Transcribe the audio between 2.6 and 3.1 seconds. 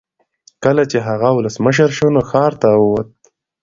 ته وووت.